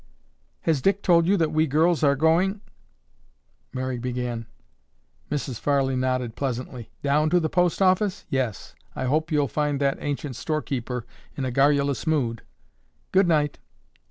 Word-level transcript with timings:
"Has 0.61 0.81
Dick 0.81 1.03
told 1.03 1.27
you 1.27 1.37
that 1.37 1.51
we 1.51 1.67
girls 1.67 2.01
are 2.03 2.15
going?—" 2.15 2.59
Mary 3.71 3.99
began. 3.99 4.47
Mrs. 5.29 5.59
Farley 5.59 5.95
nodded 5.95 6.35
pleasantly. 6.35 6.89
"Down 7.03 7.29
to 7.29 7.39
the 7.39 7.49
post 7.51 7.83
office? 7.83 8.25
Yes, 8.27 8.73
I 8.95 9.03
hope 9.05 9.31
you'll 9.31 9.47
find 9.47 9.79
that 9.79 9.99
ancient 10.01 10.35
storekeeper 10.37 11.05
in 11.37 11.45
a 11.45 11.51
garrulous 11.51 12.07
mood. 12.07 12.41
Good 13.11 13.27
night!" 13.27 13.59